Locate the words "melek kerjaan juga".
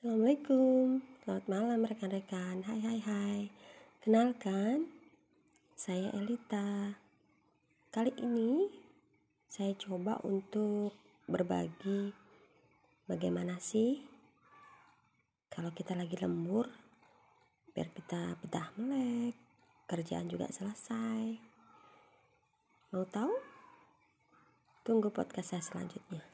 18.80-20.48